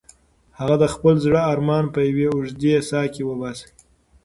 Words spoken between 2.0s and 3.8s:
یوې اوږدې ساه کې وباسه.